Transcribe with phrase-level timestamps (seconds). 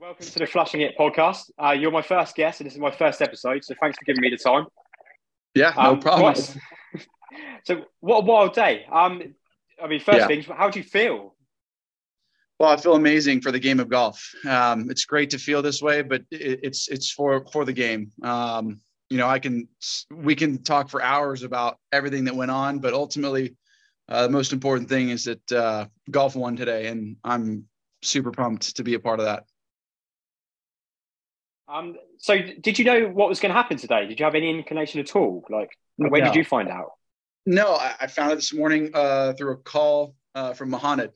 [0.00, 1.50] welcome to the Flushing It podcast.
[1.62, 4.20] Uh, you're my first guest, and this is my first episode, so thanks for giving
[4.22, 4.66] me the time.
[5.54, 6.22] Yeah, no Um, problem.
[6.24, 6.56] what-
[7.64, 8.86] so, what a wild day.
[8.90, 9.34] Um,
[9.82, 10.26] I mean, first Yeah.
[10.26, 11.34] things, how do you feel?
[12.58, 14.32] Well, I feel amazing for the game of golf.
[14.46, 18.12] Um, it's great to feel this way, but it, it's it's for for the game.
[18.22, 19.66] Um, you know, I can
[20.14, 23.56] we can talk for hours about everything that went on, but ultimately,
[24.10, 27.64] uh, the most important thing is that uh, golf won today, and I'm
[28.02, 29.44] super pumped to be a part of that.
[31.70, 34.06] Um, so, did you know what was going to happen today?
[34.06, 35.44] Did you have any inclination at all?
[35.48, 36.26] Like, when No.
[36.26, 36.92] did you find out?
[37.46, 41.12] No, I, I found it this morning uh, through a call uh, from Mohamed,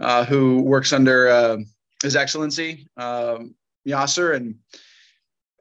[0.00, 1.58] uh, who works under uh,
[2.02, 3.54] His Excellency um,
[3.86, 4.56] Yasser, and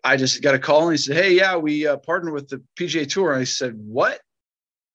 [0.03, 2.61] I just got a call and he said, "Hey, yeah, we uh, partnered with the
[2.77, 4.21] PGA Tour." And I said, "What?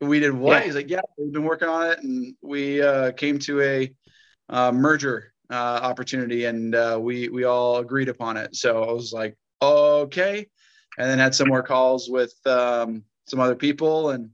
[0.01, 0.65] We did what?" Yeah.
[0.65, 3.95] He's like, "Yeah, we've been working on it, and we uh, came to a
[4.49, 9.13] uh, merger uh, opportunity, and uh, we we all agreed upon it." So I was
[9.13, 10.47] like, "Okay,"
[10.99, 14.31] and then had some more calls with um, some other people, and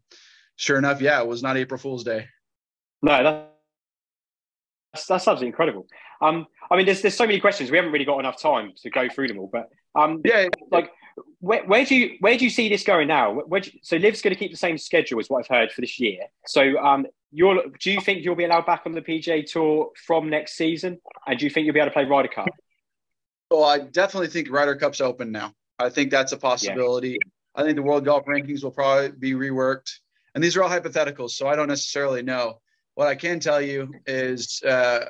[0.56, 2.26] sure enough, yeah, it was not April Fool's Day.
[3.02, 3.52] No, that,
[4.92, 5.86] that's that's absolutely incredible.
[6.20, 7.70] Um, I mean, there's there's so many questions.
[7.70, 9.50] We haven't really got enough time to go through them all.
[9.52, 10.92] But um, Yeah, like,
[11.40, 13.32] where, where do you where do you see this going now?
[13.32, 15.48] Where, where do you- so LIV's going to keep the same schedule as what I've
[15.48, 16.20] heard for this year.
[16.46, 20.30] So um, you're do you think you'll be allowed back on the PGA Tour from
[20.30, 20.98] next season?
[21.26, 22.48] And do you think you'll be able to play Ryder Cup?
[23.50, 25.52] Well, I definitely think Ryder Cup's open now.
[25.78, 27.18] I think that's a possibility.
[27.54, 29.90] I think the World Golf Rankings will probably be reworked.
[30.34, 32.60] And these are all hypotheticals, so I don't necessarily know.
[32.94, 35.06] What I can tell you is uh,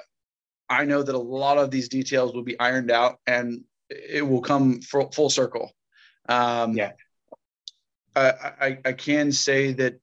[0.69, 4.41] I know that a lot of these details will be ironed out and it will
[4.41, 5.73] come full, full circle.
[6.29, 6.93] Um, Yeah.
[8.17, 10.01] I, I, I can say that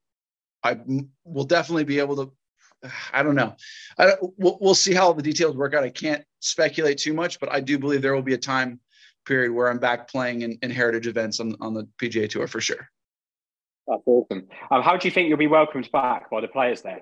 [0.67, 0.77] I
[1.23, 2.31] will definitely be able to.
[3.11, 3.55] I don't know.
[3.97, 5.83] I don't, we'll, we'll see how the details work out.
[5.83, 8.79] I can't speculate too much, but I do believe there will be a time
[9.25, 12.61] period where I'm back playing in, in heritage events on, on the PGA Tour for
[12.61, 12.87] sure.
[13.87, 14.47] That's awesome.
[14.69, 17.01] Um, how do you think you'll be welcomed back by the players there?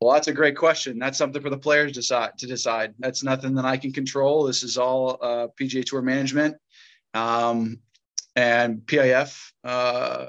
[0.00, 0.98] Well, that's a great question.
[0.98, 2.32] That's something for the players to decide.
[2.38, 2.94] To decide.
[2.98, 4.44] That's nothing that I can control.
[4.44, 6.56] This is all uh, PGA Tour management
[7.14, 7.80] um,
[8.36, 9.52] and PIF.
[9.64, 10.26] Uh,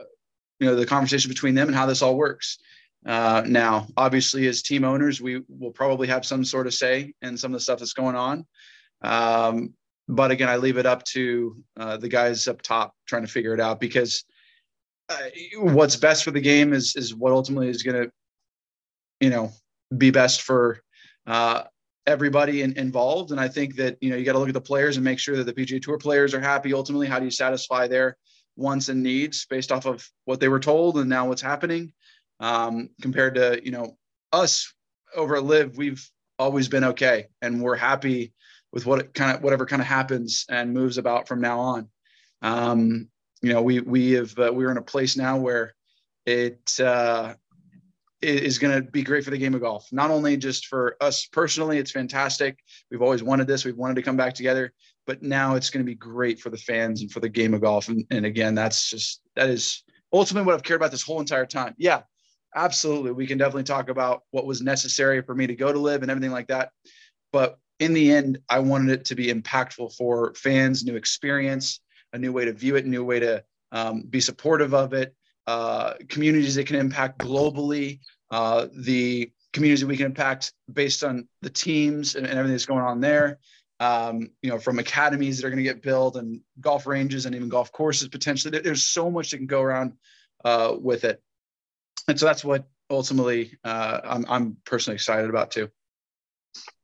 [0.59, 2.57] you know, the conversation between them and how this all works.
[3.05, 7.37] Uh, now, obviously, as team owners, we will probably have some sort of say in
[7.37, 8.45] some of the stuff that's going on.
[9.01, 9.73] Um,
[10.09, 13.53] but again, I leave it up to uh, the guys up top trying to figure
[13.53, 14.25] it out because
[15.09, 15.17] uh,
[15.57, 18.11] what's best for the game is is what ultimately is going to
[19.19, 19.51] you know
[19.97, 20.81] be best for
[21.27, 21.63] uh,
[22.05, 24.61] everybody in, involved and i think that you know you got to look at the
[24.61, 27.31] players and make sure that the pga tour players are happy ultimately how do you
[27.31, 28.17] satisfy their
[28.59, 31.93] wants and needs based off of what they were told and now what's happening
[32.39, 33.97] um, compared to you know
[34.31, 34.73] us
[35.15, 38.33] over at LIV we've always been okay and we're happy
[38.71, 41.89] with what kind of whatever kind of happens and moves about from now on
[42.41, 43.07] um,
[43.41, 45.73] you know we we have uh, we're in a place now where
[46.25, 47.33] it uh,
[48.21, 49.87] is going to be great for the game of golf.
[49.91, 52.59] Not only just for us personally, it's fantastic.
[52.91, 53.63] We've always wanted this.
[53.63, 54.73] We've wanted to come back together,
[55.09, 57.61] but now it's going to be great for the fans and for the game of
[57.61, 57.87] golf.
[57.87, 59.81] And, and again, that's just that is
[60.13, 61.73] ultimately what I've cared about this whole entire time.
[61.79, 62.03] Yeah,
[62.55, 63.13] absolutely.
[63.13, 66.11] We can definitely talk about what was necessary for me to go to LIV and
[66.11, 66.69] everything like that.
[67.33, 71.79] But in the end, I wanted it to be impactful for fans, new experience,
[72.13, 75.15] a new way to view it, a new way to um, be supportive of it,
[75.47, 77.99] uh, communities that can impact globally,
[78.29, 82.67] uh, the communities that we can impact based on the teams and, and everything that's
[82.67, 83.39] going on there.
[83.81, 87.33] Um, you know, from academies that are going to get built and golf ranges and
[87.33, 88.59] even golf courses potentially.
[88.59, 89.93] There's so much that can go around
[90.43, 91.21] uh, with it,
[92.09, 95.69] and so that's what ultimately uh, I'm, I'm personally excited about too.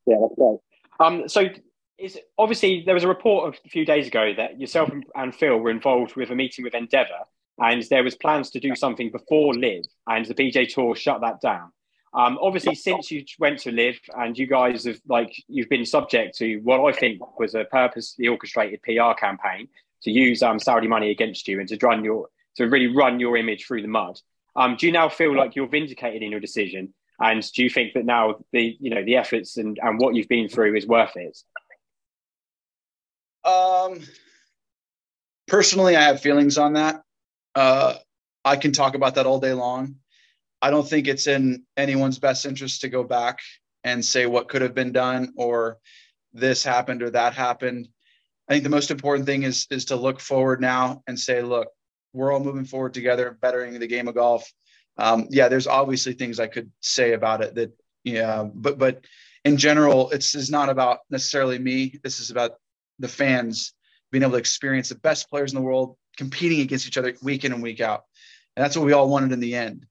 [0.05, 0.59] Yeah, that's great.
[0.99, 1.49] Um, so
[1.97, 5.69] is obviously there was a report a few days ago that yourself and, Phil were
[5.69, 7.23] involved with a meeting with Endeavor,
[7.59, 11.41] and there was plans to do something before LIV, and the PGA Tour shut that
[11.41, 11.71] down.
[12.15, 16.37] Um, obviously, since you went to LIV, and you guys have like you've been subject
[16.37, 19.67] to what I think was a purposely orchestrated PR campaign
[20.03, 23.35] to use um, Saudi money against you and to run your to really run your
[23.35, 24.17] image through the mud.
[24.55, 26.93] Um, do you now feel like you're vindicated in your decision?
[27.19, 30.29] And do you think that now the you know the efforts and, and what you've
[30.29, 31.37] been through is worth it?
[33.45, 33.99] Um,
[35.47, 37.03] personally, I have feelings on that.
[37.53, 37.95] Uh,
[38.45, 39.95] I can talk about that all day long.
[40.65, 43.41] I don't think it's in anyone's best interest to go back
[43.83, 45.77] and say what could have been done or
[46.33, 47.87] this happened or that happened.
[48.49, 51.67] I think the most important thing is is to look forward now and say, look,
[52.13, 54.51] we're all moving forward together, bettering the game of golf.
[54.97, 57.71] Um, yeah, there's obviously things I could say about it that,
[58.03, 59.05] yeah, but but
[59.43, 61.99] in general, it's is not about necessarily me.
[62.03, 62.53] This is about
[62.97, 63.75] the fans
[64.11, 67.45] being able to experience the best players in the world competing against each other week
[67.45, 68.05] in and week out.
[68.55, 69.85] And that's what we all wanted in the end.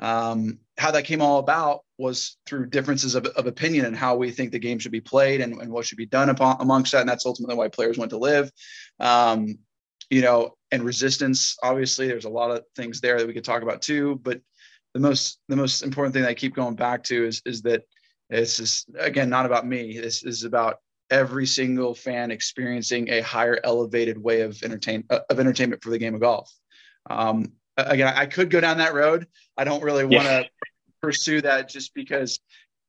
[0.00, 4.30] Um, how that came all about was through differences of, of opinion and how we
[4.30, 7.00] think the game should be played and, and what should be done upon, amongst that.
[7.00, 8.50] And that's ultimately why players went to LIV.
[9.00, 9.58] Um,
[10.10, 11.56] you know, and resistance.
[11.62, 14.20] Obviously, there's a lot of things there that we could talk about too.
[14.22, 14.40] But
[14.94, 17.82] the most the most important thing that I keep going back to is is that
[18.30, 19.98] it's just again not about me.
[19.98, 20.76] This is about
[21.10, 26.14] every single fan experiencing a higher elevated way of entertain of entertainment for the game
[26.14, 26.52] of golf.
[27.08, 29.26] Um, again, I could go down that road.
[29.56, 30.48] I don't really want to yeah.
[31.02, 32.40] pursue that just because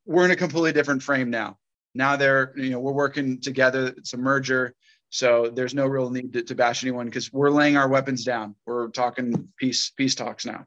[0.06, 1.58] we're in a completely different frame now.
[1.94, 3.94] Now they're, you know, we're working together.
[3.98, 4.74] It's a merger.
[5.10, 8.56] So there's no real need to, to bash anyone because we're laying our weapons down.
[8.66, 10.66] We're talking peace, peace talks now.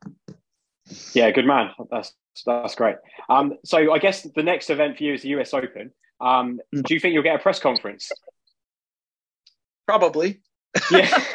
[1.13, 1.71] Yeah, good man.
[1.91, 2.13] That's
[2.47, 2.97] that's great.
[3.29, 5.93] Um, so I guess the next event for you is the US Open.
[6.21, 6.83] Um, mm.
[6.83, 8.11] do you think you'll get a press conference?
[9.87, 10.41] Probably
[10.91, 11.09] yeah,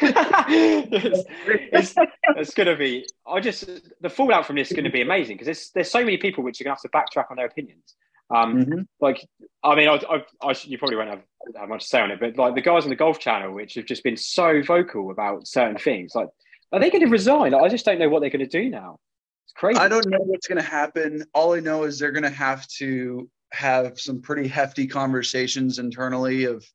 [0.50, 1.28] it's,
[1.72, 1.94] it's,
[2.36, 3.06] it's going to be.
[3.26, 3.68] I just
[4.00, 6.42] the fallout from this is going to be amazing because there's there's so many people
[6.42, 7.94] which are going to have to backtrack on their opinions.
[8.34, 8.80] Um, mm-hmm.
[9.00, 9.26] Like,
[9.62, 11.22] I mean, I, I, I, you probably won't have,
[11.56, 13.74] have much to say on it, but like the guys on the Golf Channel, which
[13.74, 16.28] have just been so vocal about certain things, like,
[16.72, 17.52] are they going to resign?
[17.52, 18.98] Like, I just don't know what they're going to do now.
[19.44, 19.78] It's crazy.
[19.78, 21.24] I don't know what's going to happen.
[21.34, 26.44] All I know is they're going to have to have some pretty hefty conversations internally
[26.46, 26.66] of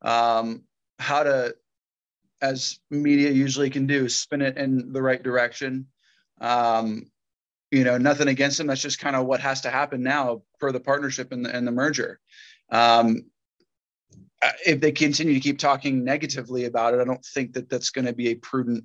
[0.00, 0.62] um,
[0.98, 1.54] how to
[2.44, 5.86] as media usually can do, spin it in the right direction.
[6.40, 7.10] Um,
[7.70, 8.66] you know, nothing against them.
[8.66, 11.66] That's just kind of what has to happen now per the partnership and the, and
[11.66, 12.20] the merger.
[12.70, 13.24] Um,
[14.66, 18.04] if they continue to keep talking negatively about it, I don't think that that's going
[18.04, 18.84] to be a prudent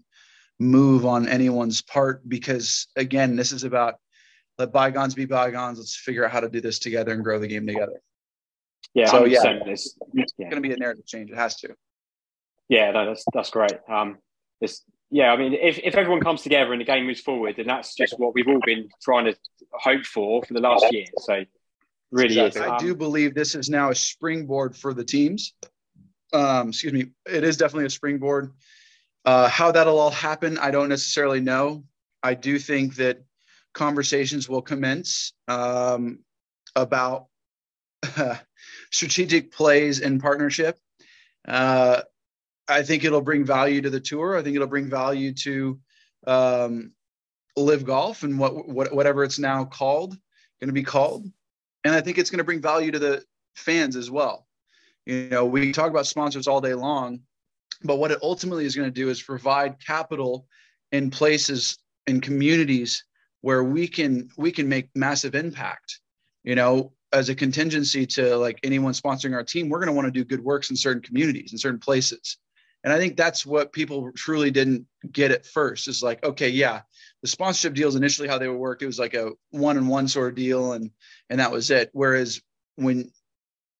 [0.57, 3.95] move on anyone's part because, again, this is about
[4.57, 5.79] let bygones be bygones.
[5.79, 8.01] Let's figure out how to do this together and grow the game together.
[8.93, 10.49] Yeah, so yeah, it's, it's yeah.
[10.49, 11.29] going to be a narrative change.
[11.29, 11.75] It has to.
[12.69, 13.73] Yeah, no, that's that's great.
[13.89, 14.19] Um,
[14.61, 17.65] it's yeah, I mean, if, if everyone comes together and the game moves forward, then
[17.65, 19.35] that's just what we've all been trying to
[19.73, 21.05] hope for for the last year.
[21.17, 21.43] So,
[22.11, 22.61] really exactly.
[22.61, 22.67] is.
[22.67, 25.53] I um, do believe this is now a springboard for the teams.
[26.31, 28.51] Um, excuse me, it is definitely a springboard.
[29.25, 31.83] Uh, how that'll all happen, I don't necessarily know.
[32.21, 33.23] I do think that
[33.73, 36.19] conversations will commence um,
[36.75, 37.25] about
[38.15, 38.35] uh,
[38.91, 40.77] strategic plays in partnership.
[41.47, 42.01] Uh,
[42.69, 44.37] I think it'll bring value to the tour.
[44.37, 45.79] I think it'll bring value to
[46.27, 46.91] um,
[47.57, 50.11] LIV golf and what, what whatever it's now called,
[50.59, 51.25] going to be called,
[51.83, 53.23] and I think it's going to bring value to the
[53.55, 54.47] fans as well.
[55.05, 57.21] You know, we talk about sponsors all day long,
[57.83, 60.45] but what it ultimately is going to do is provide capital
[60.91, 61.77] in places
[62.07, 63.03] in communities
[63.41, 65.99] where we can we can make massive impact.
[66.43, 70.05] You know, as a contingency to like anyone sponsoring our team, we're going to want
[70.05, 72.37] to do good works in certain communities in certain places.
[72.83, 76.81] And I think that's what people truly didn't get at first is like, okay, yeah,
[77.21, 80.07] the sponsorship deals initially how they were worked, it was like a one and one
[80.07, 80.91] sort of deal, and
[81.29, 81.89] and that was it.
[81.91, 82.41] Whereas
[82.75, 83.11] when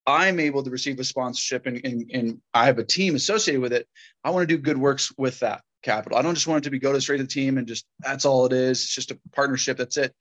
[0.06, 3.74] I'm able to receive a sponsorship and, and, and I have a team associated with
[3.74, 3.88] it,
[4.24, 6.18] I want to do good works with that capital.
[6.18, 7.86] I don't just want it to be go to straight to the team and just
[8.00, 8.81] that's all it is.
[8.81, 9.78] It's just a partnership.
[9.78, 10.13] That's it.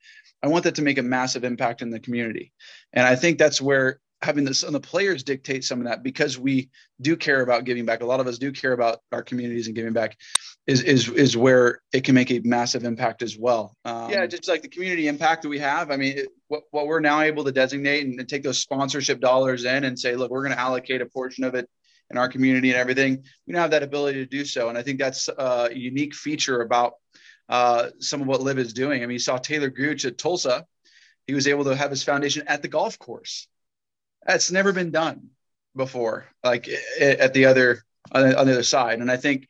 [0.43, 2.53] I want that to make a massive impact in the community.
[2.93, 6.37] And I think that's where having this and the players dictate some of that because
[6.37, 6.69] we
[6.99, 8.01] do care about giving back.
[8.01, 10.17] A lot of us do care about our communities and giving back
[10.67, 13.75] is is is where it can make a massive impact as well.
[13.85, 15.89] Um, yeah, just like the community impact that we have.
[15.89, 19.19] I mean, it, what, what we're now able to designate and, and take those sponsorship
[19.19, 21.69] dollars in and say, look, we're going to allocate a portion of it
[22.11, 23.23] in our community and everything.
[23.47, 26.61] We now have that ability to do so, and I think that's a unique feature
[26.61, 26.93] about
[27.47, 29.01] uh, some of what LIV is doing.
[29.01, 30.65] I mean, you saw Taylor Gooch at Tulsa.
[31.25, 33.47] He was able to have his foundation at the golf course.
[34.29, 35.29] That's never been done
[35.75, 36.69] before, like
[36.99, 38.99] at the other on the, other side.
[38.99, 39.49] And I think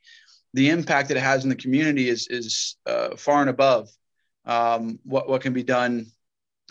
[0.54, 3.90] the impact that it has in the community is is uh, far and above
[4.46, 6.06] um, what what can be done,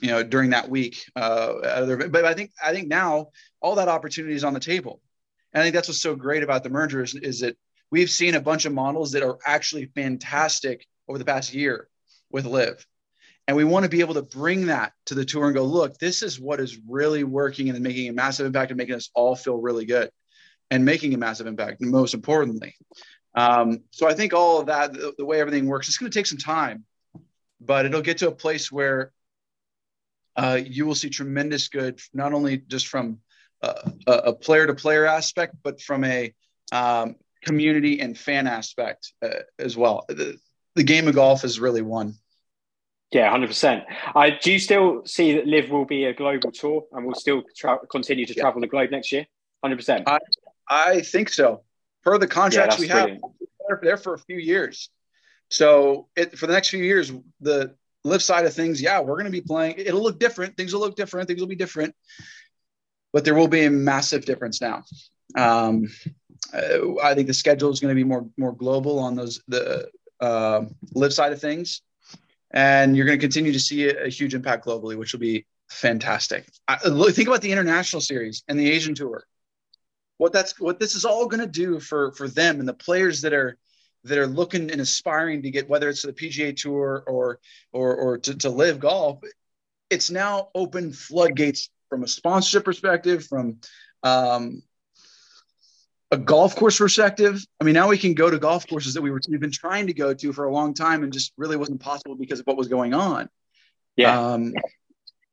[0.02, 1.06] you know, during that week.
[1.16, 3.28] Uh, but I think I think now
[3.62, 5.04] all that opportunity is on the table,
[5.54, 7.58] and I think that's what's so great about the merger is, is that
[7.92, 11.88] we've seen a bunch of models that are actually fantastic over the past year
[12.32, 12.84] with LIV.
[13.50, 15.98] And we want to be able to bring that to the tour and go, look,
[15.98, 19.36] this is what is really working and making a massive impact and making us all
[19.36, 20.12] feel really good
[20.70, 22.76] and making a massive impact, most importantly.
[23.34, 26.16] Um, so I think all of that, the, the way everything works, it's going to
[26.16, 26.86] take some time,
[27.60, 29.12] but it'll get to a place where
[30.36, 33.18] uh, you will see tremendous good, not only just from
[33.64, 36.36] a player to player aspect, but from a
[36.72, 40.06] um, community and fan aspect uh, as well.
[40.08, 40.38] The,
[40.76, 42.14] the game of golf is really one.
[43.12, 43.86] Yeah, hundred percent.
[44.16, 47.42] I do you still see that LIV will be a global tour and will still
[47.56, 49.26] tra- continue to travel the globe next year?
[49.64, 50.08] Hundred percent.
[50.70, 51.64] I think so.
[52.04, 53.20] Per the contracts yeah, we have,
[53.68, 54.90] they're there for a few years.
[55.50, 57.12] So it, for the next few years,
[57.42, 59.76] the LIV side of things, yeah, we're going to be playing.
[59.78, 60.56] It'll look different.
[60.56, 61.28] Things will look different.
[61.28, 61.96] Things will be different,
[63.12, 64.84] but there will be a massive difference now.
[65.36, 65.90] Um,
[66.54, 69.90] uh, I think the schedule is going to be more more global on those the
[70.20, 71.82] uh, LIV side of things,
[72.52, 75.46] and you're going to continue to see a, a huge impact globally, which will be
[75.70, 76.50] fantastic.
[76.68, 79.26] I, think about the international series and the Asian tour.
[80.18, 83.22] What that's what this is all going to do for for them and the players
[83.22, 83.58] that are
[84.04, 87.40] that are looking and aspiring to get whether it's the PGA Tour or
[87.72, 89.20] or or to, to LIV golf.
[89.90, 93.60] It's now open floodgates from a sponsorship perspective, from
[94.04, 94.62] um,
[96.12, 97.44] a golf course perspective.
[97.60, 99.88] I mean, now we can go to golf courses that we were we've been trying
[99.88, 102.58] to go to for a long time and just really wasn't possible because of what
[102.58, 103.30] was going on.
[103.96, 104.20] Yeah.
[104.20, 104.54] Um,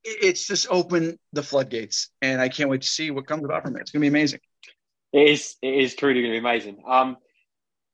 [0.05, 3.77] it's just open the floodgates, and I can't wait to see what comes about from
[3.77, 3.81] it.
[3.81, 4.41] It's going to be amazing.
[5.13, 5.57] It is.
[5.63, 6.83] It is truly going to be amazing.
[6.87, 7.17] Um,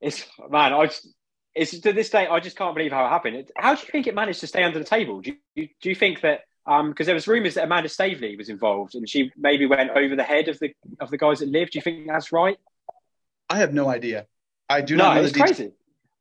[0.00, 1.08] it's man, I just,
[1.54, 3.50] it's to this day I just can't believe how it happened.
[3.56, 5.20] How do you think it managed to stay under the table?
[5.20, 8.48] Do you do you think that um because there was rumours that Amanda Staveley was
[8.48, 11.72] involved and she maybe went over the head of the of the guys that lived?
[11.72, 12.58] Do you think that's right?
[13.52, 14.26] I have no idea.
[14.68, 15.72] I do not no, know it's crazy.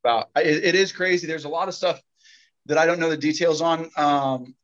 [0.04, 1.28] About it, it is crazy.
[1.28, 2.02] There's a lot of stuff
[2.66, 3.90] that I don't know the details on.
[3.96, 4.56] Um,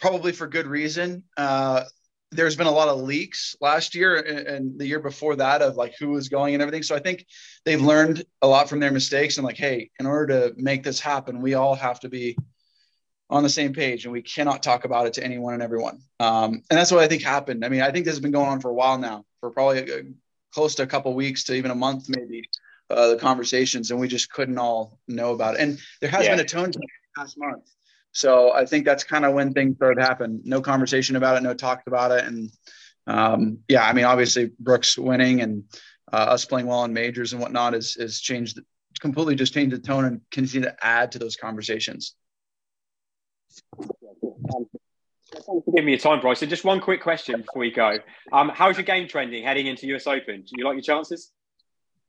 [0.00, 1.24] probably for good reason.
[1.36, 1.84] Uh,
[2.30, 5.94] there's been a lot of leaks last year and the year before that of like
[5.98, 6.82] who was going and everything.
[6.82, 7.26] So I think
[7.64, 11.00] they've learned a lot from their mistakes and like, hey, in order to make this
[11.00, 12.36] happen, we all have to be
[13.30, 16.00] on the same page and we cannot talk about it to anyone and everyone.
[16.20, 17.64] Um, and that's what I think happened.
[17.64, 19.78] I mean, I think this has been going on for a while now, for probably
[19.78, 20.02] a, a,
[20.52, 22.48] close to a couple weeks to even a month, maybe
[22.90, 25.60] uh, the conversations, and we just couldn't all know about it.
[25.60, 26.36] And there has yeah.
[26.36, 27.70] been a tone change past month.
[28.12, 30.40] So I think that's kind of when things started to happen.
[30.44, 32.50] No conversation about it, no talk about it, and
[33.06, 35.64] um, yeah, I mean, obviously Brooks winning and
[36.12, 38.60] uh, us playing well in majors and whatnot has has changed
[39.00, 42.14] completely, just changed the tone and continue to add to those conversations.
[45.74, 46.40] Give me your time, Bryce.
[46.40, 47.98] So just one quick question before we go.
[48.32, 50.42] Um, how's your game trending heading into US Open?
[50.42, 51.32] Do you like your chances?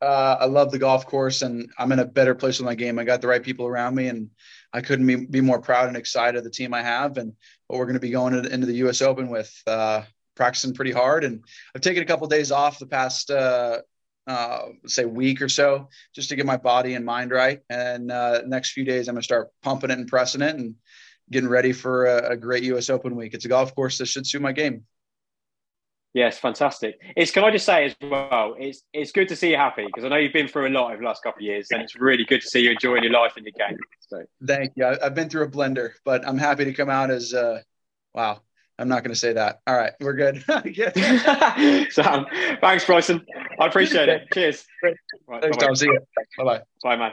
[0.01, 2.97] Uh, I love the golf course, and I'm in a better place with my game.
[2.97, 4.29] I got the right people around me, and
[4.71, 7.33] I couldn't be, be more proud and excited of the team I have and
[7.67, 9.01] what we're going to be going into the U.S.
[9.01, 9.51] Open with.
[9.67, 10.03] Uh,
[10.35, 11.43] practicing pretty hard, and
[11.75, 13.81] I've taken a couple of days off the past uh,
[14.25, 17.59] uh, say week or so just to get my body and mind right.
[17.69, 20.75] And uh, next few days, I'm going to start pumping it and pressing it and
[21.31, 22.89] getting ready for a, a great U.S.
[22.89, 23.33] Open week.
[23.33, 24.85] It's a golf course that should suit my game.
[26.13, 26.99] Yes, fantastic.
[27.15, 30.03] It's can I just say as well, it's it's good to see you happy because
[30.03, 31.95] I know you've been through a lot over the last couple of years, and it's
[31.95, 33.77] really good to see you enjoying your life and your game.
[34.07, 34.85] So thank you.
[34.85, 37.61] I've been through a blender, but I'm happy to come out as uh,
[38.13, 38.41] wow.
[38.79, 39.59] I'm not going to say that.
[39.67, 40.41] All right, we're good.
[41.91, 42.25] Sam,
[42.61, 43.25] thanks, Bryson.
[43.59, 44.29] I appreciate it.
[44.33, 44.65] Cheers.
[44.81, 45.75] Right, Thanks, Tom.
[45.75, 45.99] See you.
[46.37, 46.61] Bye bye.
[46.81, 47.11] Bye, man.